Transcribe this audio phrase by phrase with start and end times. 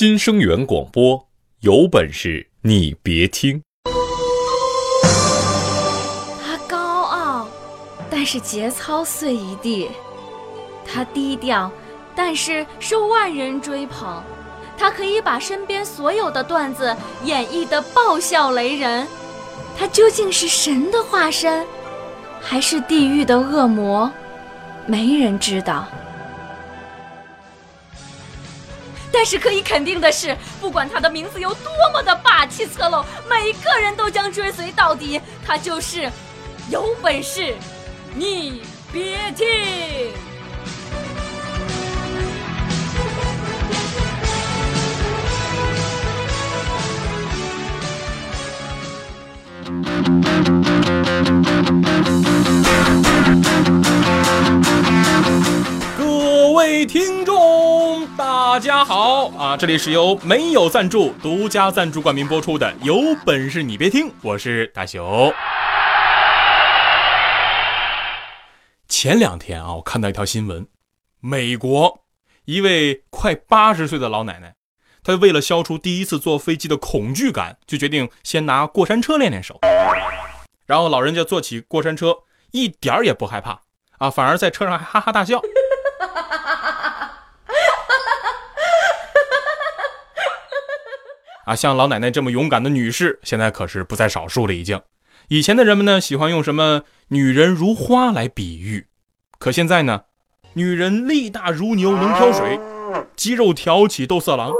[0.00, 1.28] 新生源广播，
[1.60, 3.60] 有本事你别听。
[6.42, 7.46] 他高傲，
[8.08, 9.90] 但是节操碎一地；
[10.86, 11.70] 他低调，
[12.14, 14.22] 但是受万人追捧。
[14.78, 19.06] 他可以把身边所有的段子演绎得爆笑雷人。
[19.78, 21.66] 他究竟是神的化身，
[22.40, 24.10] 还是地狱的恶魔？
[24.86, 25.86] 没人知道。
[29.12, 35.20] 但是可以肯定的是，不管他的名字有多么的霸气侧漏，每个人都将追随到底。
[35.46, 36.10] 他就是
[36.70, 37.54] 有本事，
[38.14, 38.62] 你
[38.92, 39.46] 别听。
[55.98, 57.19] 各位听，
[58.52, 59.56] 大家好啊！
[59.56, 65.32] 这里是由没有赞助、独家赞助冠名播出的《有本事你别听》，我是大熊。
[68.88, 70.66] 前两天啊，我看到一条新闻，
[71.20, 72.00] 美国
[72.44, 74.56] 一位快八十岁的老奶奶，
[75.04, 79.60] 她为了消除第一次坐飞机的恐惧感，就决定先拿过山车练练手。
[80.66, 82.16] 然后老人家坐起过山车，
[82.50, 83.60] 一点儿也不害怕
[83.98, 85.40] 啊，反而在车上还哈哈大笑。
[91.50, 94.54] 啊，像老奶奶这么勇敢的女士，现在可是不在少数了。
[94.54, 94.80] 已经，
[95.26, 98.86] 以前的人们呢，喜欢用什么“女人如花”来比喻，
[99.40, 100.02] 可现在呢
[100.54, 102.60] ，“女人力大如牛，能挑水，
[103.16, 104.52] 肌肉挑起斗色狼，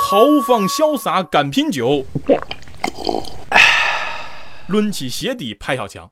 [0.00, 2.06] 豪放潇洒敢拼酒，
[4.68, 6.10] 抡起鞋底拍小强”。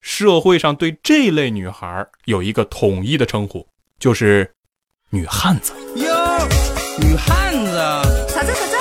[0.00, 4.54] 社会上对这类女孩有一个统一的称呼，就是
[5.12, 5.74] “女汉子”。
[5.96, 6.48] 哟，
[6.98, 7.76] 女汉子？
[8.32, 8.75] 啥子啥子？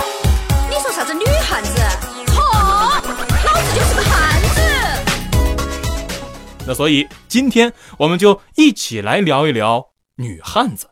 [6.68, 10.88] 那所以今天我们就一起来聊一聊女汉子。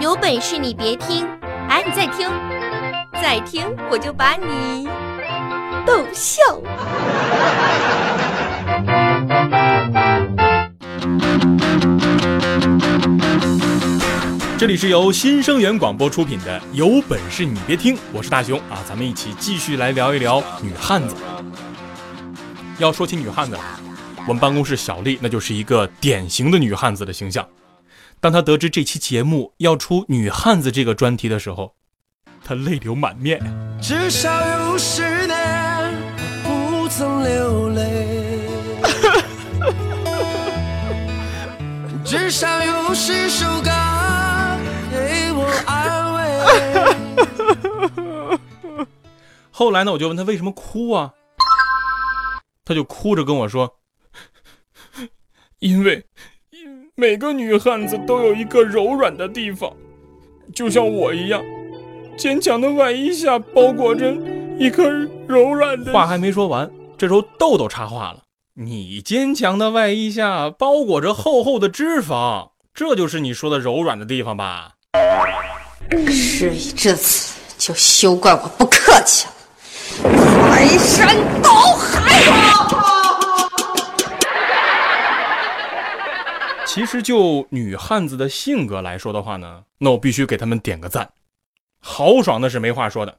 [0.00, 1.24] 有本事你别听，
[1.68, 2.28] 哎，你再听，
[3.22, 4.88] 再听我就把你
[5.86, 6.42] 逗笑。
[14.58, 21.14] 这里是由新生源广播出品的《有本事你别听》，我是大熊啊，咱们一起继续来聊一聊女汉子。
[22.78, 23.62] 要说起女汉子来，
[24.26, 27.46] 我们办公室小丽那就是一个典型的女汉子的形象。
[28.20, 31.74] 当她得知这期节目要出女汉子这个专题的时候，
[32.44, 33.40] 她泪流满面。
[33.80, 34.30] 至少
[34.70, 35.92] 有十年
[36.44, 38.06] 不曾流泪，
[42.04, 43.70] 至少有十首歌
[44.92, 46.18] 给我安慰。
[49.50, 51.12] 后来呢，我就问她为什么哭啊？
[52.68, 53.78] 她就哭着跟我说
[55.60, 56.04] ：“因为
[56.94, 59.72] 每个女汉子都有一个柔软的地方，
[60.54, 61.42] 就像我一样，
[62.18, 64.14] 坚强的外衣下包裹着
[64.58, 64.86] 一颗
[65.26, 74.74] 柔软的。”话还没说完，这时候豆豆插话了：“你坚强的外衣下包裹着厚厚的脂肪，这就是你说的柔软的地方吧？”
[76.12, 79.32] 事已至此，就休怪我不客气了。
[80.02, 82.68] 排山倒海啊！
[86.66, 91.12] 其实就女汉子的性格来说的话呢，那我必须给他们点个赞，
[91.80, 93.18] 豪爽的是没话说的。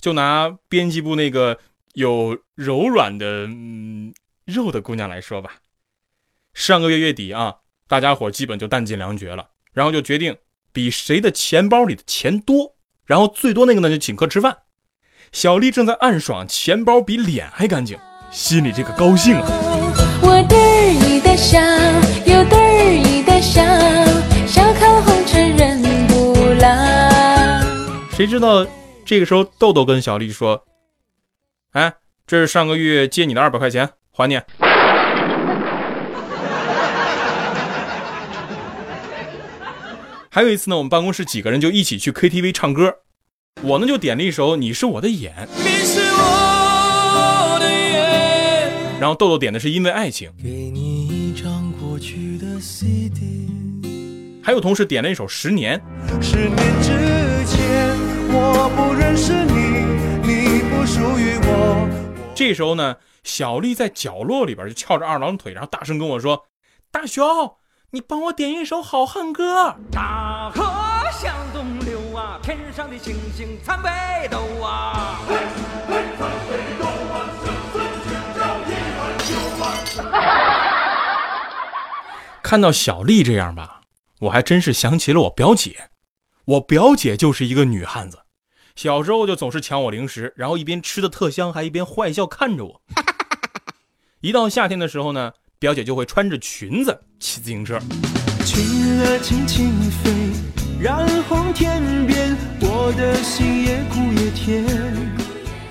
[0.00, 1.58] 就拿编辑部那个
[1.92, 4.14] 有柔软的嗯
[4.44, 5.56] 肉的姑娘来说吧，
[6.54, 10.36] 上个月月底啊，大家伙基本就弹尽粮绝了，然后就决定
[10.72, 14.58] 比谁的钱包里的钱多，然后最多那个呢就请客吃饭。
[15.32, 17.98] 小丽正在暗爽，钱包比脸还干净，
[18.30, 19.46] 心里这个高兴啊！
[20.22, 20.56] 我得
[20.94, 21.60] 意的笑，
[22.24, 22.56] 又得
[22.94, 23.62] 意的笑，
[24.46, 26.68] 笑看红尘人不老。
[28.16, 28.66] 谁知道
[29.04, 30.64] 这个时候豆豆跟小丽说
[31.72, 31.92] ：“哎，
[32.26, 34.40] 这是上个月借你的二百块钱，还你。”
[40.30, 42.94] 还有一次呢，我们办公室几个人就一起去 KTV 唱歌，
[43.60, 53.48] 我呢就点了一首《你是我的眼》，你是我的眼，然后豆豆点的是《因为爱情》，给你一张过去的 CD。
[54.44, 55.82] 还有同事点了一首《十年》。
[56.22, 57.96] 十年之前，
[58.30, 59.82] 我不认识你，
[60.22, 61.88] 你不属于我。
[62.36, 66.44] 这时候呢，小丽在角落里边就翘着二郎腿，然后大声跟我说
[66.92, 67.26] ：“大熊，
[67.90, 69.64] 你帮我点一首《好汉歌》。
[69.90, 70.62] 大河
[72.38, 75.20] 啊，天上的星星参北斗啊。
[82.42, 83.82] 看到小丽这样吧，
[84.20, 85.90] 我还真是想起了我表姐。
[86.44, 88.20] 我表姐就是一个女汉子，
[88.74, 92.80] 小时候就总是抢我零食，然后一边吃的特香，还一边坏笑看着我。
[94.20, 97.78] 一到夏天的时候呢，表姐就会穿着裙子骑自行车。
[98.46, 99.70] 裙儿轻轻
[100.02, 100.32] 飞，
[100.80, 104.64] 染红天边，我的心也苦也甜。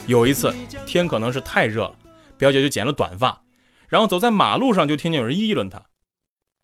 [0.06, 0.54] 有一次
[0.86, 1.95] 天可能是太热了，
[2.38, 3.42] 表姐就剪了短发，
[3.88, 5.81] 然后走在马路上就听见有人议论她：“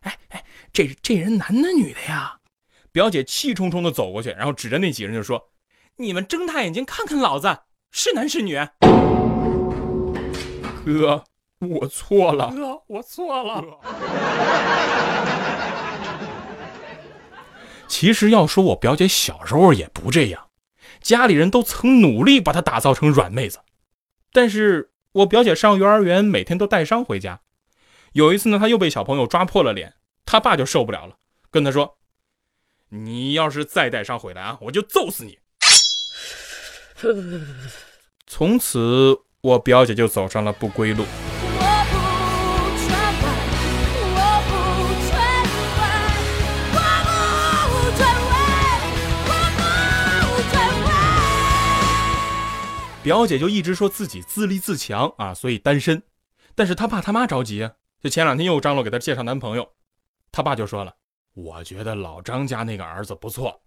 [0.04, 0.44] 哎哎，
[0.74, 2.40] 这这人男的女的呀？”
[2.92, 5.42] 表姐气冲冲的走过去，然后指着那几个人就说
[5.96, 7.60] ：“你们睁大眼睛看看老子，
[7.92, 8.52] 是男是女？”
[10.86, 11.24] 哥，
[11.60, 12.52] 我错了。
[12.52, 13.64] 哥，我错了。
[17.88, 20.50] 其实要说我表姐小时候也不这样，
[21.02, 23.60] 家里人都曾努力把她打造成软妹子。
[24.32, 27.42] 但是我表姐上幼儿园每天都带伤回家，
[28.14, 29.94] 有一次呢，她又被小朋友抓破了脸，
[30.26, 31.18] 她爸就受不了了，
[31.52, 31.98] 跟她说。
[32.90, 35.40] 你要是再带伤回来啊，我就揍死你！
[38.28, 41.04] 从此，我表姐就走上了不归路。
[53.04, 56.02] 表姐就一直说自己自立自强啊，所以单身。
[56.56, 57.72] 但是她爸他妈着急啊，
[58.02, 59.68] 就前两天又张罗给她介绍男朋友，
[60.32, 60.96] 他爸就说了。
[61.34, 63.62] 我觉得老张家那个儿子不错，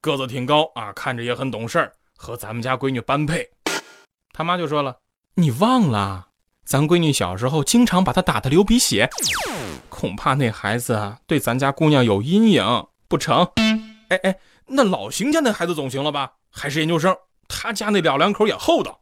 [0.00, 3.46] 个子挺高啊，看着也很懂事儿和咱们家闺女般配。
[4.32, 4.96] 他妈就说了
[5.36, 6.28] ：“你忘了，
[6.64, 9.10] 咱闺女小时候经常把他打得流鼻血，
[9.90, 13.46] 恐怕那孩子对咱家姑娘有阴影，不成？”
[14.08, 14.38] 哎哎，
[14.68, 16.32] 那老邢家那孩子总行了吧？
[16.48, 17.14] 还是研究生，
[17.52, 19.00] 他家那老两口也厚道。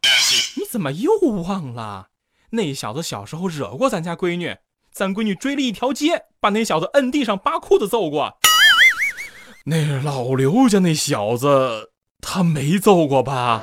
[0.57, 2.09] 你怎么又忘了？
[2.51, 4.57] 那小子小时候惹过咱家闺女。
[4.93, 8.35] 咱闺女追了一条街，把那小子摁地上扒裤子揍过。
[9.67, 13.63] 那老刘家那小子，他没揍过吧？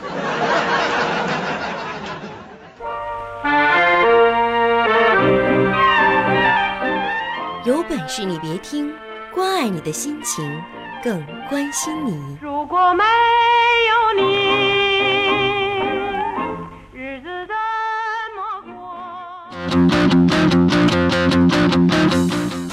[7.66, 8.94] 有本事你别听，
[9.36, 10.50] 关爱你的心情，
[11.04, 12.38] 更关心你。
[12.42, 13.04] 如果没？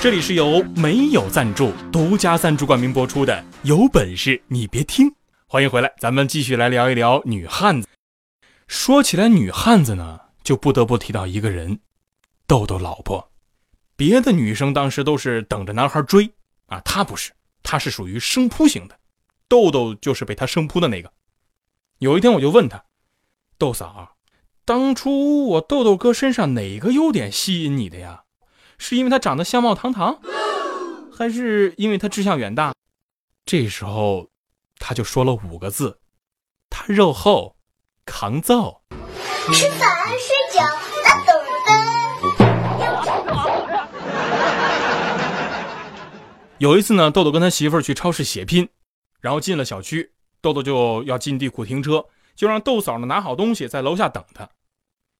[0.00, 3.42] 这里是由没有赞助、独家赞助冠名播出的。
[3.62, 5.10] 有本事你别听！
[5.46, 7.88] 欢迎回来，咱们继续来聊一聊女汉子。
[8.68, 11.80] 说起来，女汉子呢，就不得不提到一个人——
[12.46, 13.32] 豆豆老婆。
[13.96, 16.30] 别的女生当时都是等着男孩追
[16.66, 17.32] 啊，她不是，
[17.62, 18.98] 她是属于生扑型的。
[19.48, 21.10] 豆豆就是被她生扑的那个。
[22.04, 22.84] 有一天，我就问他
[23.56, 24.16] ：“豆嫂，
[24.66, 28.24] 当初我豆豆哥身上哪个优点吸引你的呀？”
[28.76, 30.20] 是因为他长得相貌堂堂，
[31.10, 32.74] 还是因为他志向远大？
[33.46, 34.28] 这时候，
[34.78, 35.98] 他就说了五个字：
[36.68, 37.56] 他肉厚，
[38.04, 38.82] 扛揍。
[39.54, 40.60] 吃饭、睡觉、
[41.02, 41.48] 打豆儿
[46.58, 48.68] 有一次呢，豆豆跟他媳妇儿去超市血拼，
[49.22, 50.12] 然后进了小区，
[50.44, 52.04] 豆豆就要进地库停车，
[52.36, 54.48] 就让豆嫂呢拿好东西在楼下等他。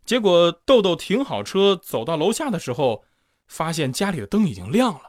[0.05, 3.03] 结果豆豆停好车，走到楼下的时候。
[3.47, 5.01] 发现家里的灯已经亮了。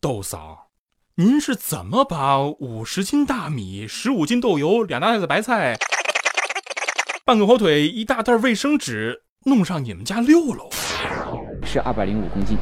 [0.00, 0.70] 豆嫂，
[1.16, 5.76] 您是怎么把五十斤大米、十五斤豆油、两大袋子白菜、
[7.22, 10.70] 半个火腿、一大袋卫生纸弄上你们家六楼？
[11.64, 12.56] 是二百零五公斤，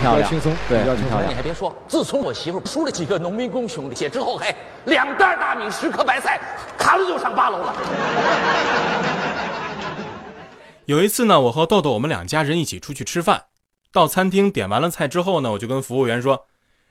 [0.00, 1.28] 漂亮，轻松，对，比较轻松。
[1.28, 4.54] 你还别说，自从我媳妇输了几个农民工兄弟姐之后，嘿，
[4.86, 6.40] 两袋大米、十颗白菜，
[6.78, 7.74] 咔了就上八楼了。
[10.86, 13.44] 有一次呢，我和豆豆我们两家人一起出去吃饭，
[13.92, 16.46] 到餐厅点完了菜之后呢，我就跟服务员说：“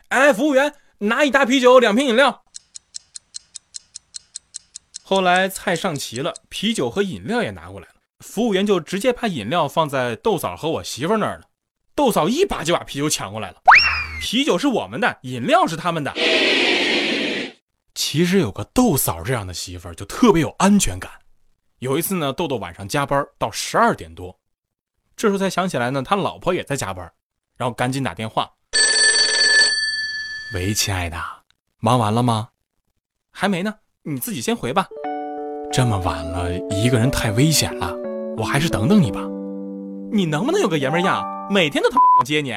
[0.09, 2.43] 哎，服务员，拿一打啤酒，两瓶饮料。”
[5.03, 11.48] 后来菜上齐了，啤酒和饮料也拿过来了，服务员就直接把饮料放在豆嫂和我媳妇那儿了。
[11.99, 13.57] 豆嫂一把就把啤酒抢过来了，
[14.21, 16.13] 啤酒是我们的，饮料是他们的。
[17.93, 21.11] 其实有个豆嫂这样的媳妇儿就特别有安全感。
[21.79, 24.39] 有一次呢，豆豆晚上加班到十二点多，
[25.17, 27.11] 这时候才想起来呢，他老婆也在加班，
[27.57, 28.49] 然后赶紧打电话
[30.55, 31.21] ：“喂，亲爱的，
[31.79, 32.47] 忙完了吗？
[33.29, 34.87] 还没呢，你自己先回吧。
[35.69, 37.93] 这么晚了，一个人太危险了，
[38.37, 39.19] 我还是等等你吧。
[40.13, 41.21] 你能不能有个爷们样？
[41.49, 42.55] 每天都他妈接你。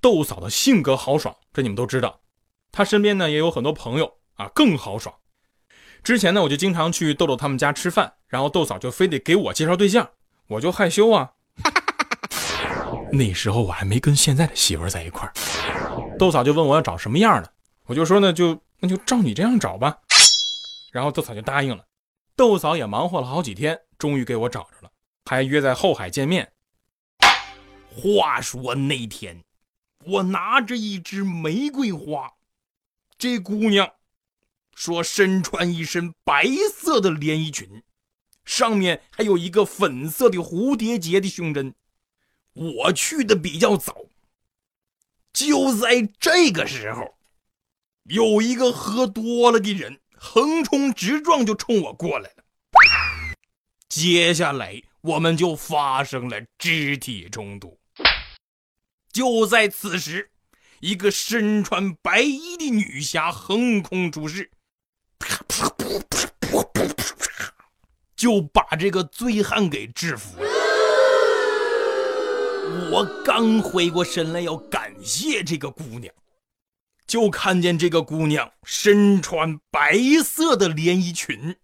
[0.00, 2.20] 豆嫂的性格豪爽，这你们都知道。
[2.72, 5.14] 她身边呢也有很多朋友啊，更豪爽。
[6.02, 10.10] 之前呢，我就经常去豆豆他们家吃饭，然后豆嫂就非得给我介绍对象，
[10.48, 11.30] 我就害羞啊。
[13.12, 15.32] 那时候我还没跟现在的媳妇在一块儿，
[16.18, 17.52] 豆嫂就问我要找什么样的，
[17.86, 19.96] 我就说呢，就那就照你这样找吧。
[20.90, 21.84] 然后豆嫂就答应了。
[22.36, 24.90] 豆嫂也忙活了好几天，终于给我找着了，
[25.24, 26.52] 还约在后海见面。
[27.92, 29.44] 话说那天，
[30.06, 32.34] 我拿着一支玫瑰花，
[33.18, 33.94] 这姑娘
[34.74, 37.82] 说身穿一身白色的连衣裙，
[38.44, 41.74] 上面还有一个粉色的蝴蝶结的胸针。
[42.52, 44.06] 我去的比较早，
[45.32, 47.16] 就在这个时候，
[48.04, 52.44] 有一个喝多了的人横冲直撞就冲我过来了。
[53.88, 57.80] 接下来我们就发生了肢体冲突。
[59.10, 60.30] 就在此时，
[60.80, 64.50] 一个身穿白衣的女侠横空出世，
[65.18, 67.54] 啪啪啪啪啪啪啪啪
[68.14, 70.50] 就把这个醉汉给制服了。
[72.92, 76.14] 我刚回过神来要感谢这个姑娘，
[77.10, 81.56] 就看见这个姑娘身穿白色的连衣裙，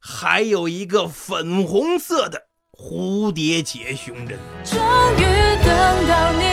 [0.00, 4.36] 还有一个粉红色的蝴蝶结胸针。
[4.64, 4.76] 终
[5.16, 5.22] 于
[5.64, 6.47] 等到你，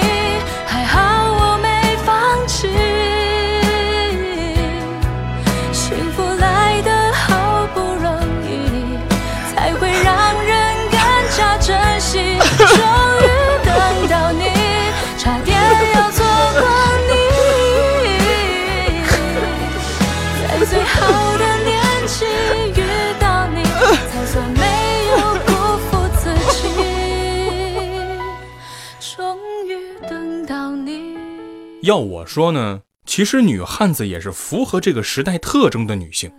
[31.85, 36.31] 要我说呢，其实女汉子也是符合这个时代特征的女性，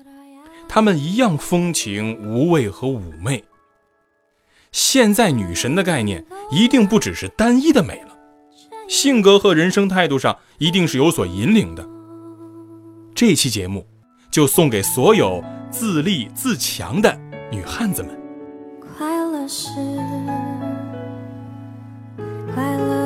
[0.68, 3.44] 她们一样风情、无畏和妩媚。
[4.72, 8.16] 现在女神的概念一定不只是单一的美了，
[8.88, 11.88] 性格和人生态度上一定是有所引领的。
[13.14, 13.86] 这期节目
[14.28, 17.16] 就送给所有自立自强的
[17.52, 18.10] 女汉子们。
[18.98, 19.68] 快乐是
[22.52, 23.05] 快乐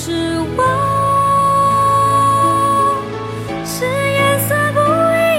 [0.00, 0.12] 是
[0.56, 0.62] 我，
[3.64, 4.80] 是颜色不一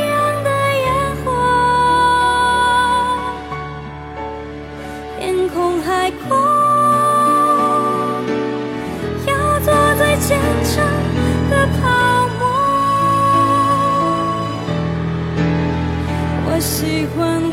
[0.10, 0.50] 样的
[0.84, 0.86] 烟
[1.24, 1.28] 火，
[5.18, 6.36] 天空海阔。
[9.26, 10.28] 要做最坚
[10.66, 10.76] 强
[11.50, 12.42] 的泡沫。
[16.48, 17.49] 我喜欢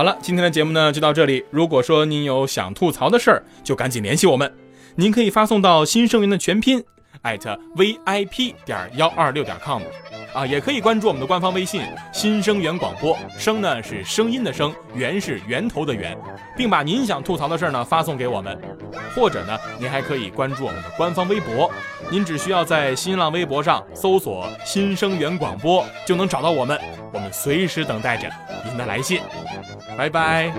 [0.00, 1.44] 好了，今天的节目呢就到这里。
[1.50, 4.50] 如果说您有想吐槽的事儿，就赶紧联系我们。
[4.94, 6.82] 您可以发送到新声源的全拼
[7.22, 9.82] 艾特 vip 点幺二六点 com
[10.32, 16.16] 啊，也可以关注我们的官方微信“新生源广播”，声呢是声音的声，源是源头的源，
[16.56, 18.56] 并把您想吐槽的事儿呢发送给我们。
[19.14, 21.68] 或者呢，您还可以关注我们的官方微博，
[22.10, 26.80] 您只需要在新浪微博上搜索“新生源广播”就能找到我们，
[27.12, 28.30] 我们随时等待着
[28.64, 29.20] 您的来信。
[29.98, 30.52] 拜拜。